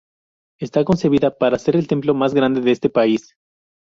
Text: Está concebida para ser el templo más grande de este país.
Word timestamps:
Está 0.59 0.83
concebida 0.83 1.37
para 1.37 1.59
ser 1.59 1.75
el 1.75 1.87
templo 1.87 2.15
más 2.15 2.33
grande 2.33 2.59
de 2.61 2.71
este 2.71 2.89
país. 2.89 3.35